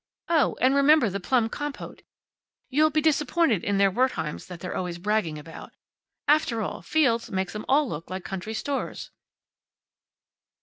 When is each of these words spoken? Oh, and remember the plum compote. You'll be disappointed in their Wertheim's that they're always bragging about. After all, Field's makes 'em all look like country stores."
Oh, 0.29 0.57
and 0.59 0.73
remember 0.73 1.11
the 1.11 1.19
plum 1.19 1.47
compote. 1.47 2.01
You'll 2.71 2.89
be 2.89 3.01
disappointed 3.01 3.63
in 3.63 3.77
their 3.77 3.91
Wertheim's 3.91 4.47
that 4.47 4.59
they're 4.59 4.75
always 4.75 4.97
bragging 4.97 5.37
about. 5.37 5.73
After 6.27 6.63
all, 6.63 6.81
Field's 6.81 7.29
makes 7.29 7.53
'em 7.55 7.65
all 7.69 7.87
look 7.87 8.09
like 8.09 8.23
country 8.25 8.55
stores." 8.55 9.11